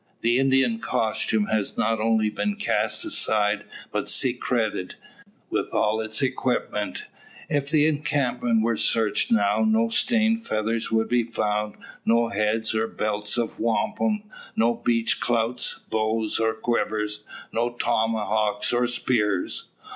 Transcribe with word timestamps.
The 0.21 0.39
Indian 0.39 0.79
costume 0.79 1.45
has 1.45 1.77
not 1.77 1.99
only 1.99 2.31
been 2.31 2.55
cast 2.55 3.05
aside, 3.05 3.65
but 3.91 4.09
secreted, 4.09 4.95
with 5.51 5.75
all 5.75 6.01
its 6.01 6.23
equipments. 6.23 7.03
If 7.49 7.69
the 7.69 7.85
encampment 7.85 8.63
were 8.63 8.77
searched 8.77 9.31
now, 9.31 9.63
no 9.63 9.89
stained 9.89 10.47
feathers 10.47 10.89
would 10.91 11.07
be 11.07 11.21
found; 11.25 11.75
no 12.03 12.31
beads 12.31 12.73
or 12.73 12.87
belts 12.87 13.37
of 13.37 13.59
wampum; 13.59 14.23
no 14.55 14.73
breech 14.73 15.19
clouts, 15.21 15.85
bows, 15.91 16.39
or 16.39 16.55
quivers; 16.55 17.23
no 17.51 17.69
tomahawks 17.69 18.73
or 18.73 18.87
spears. 18.87 19.65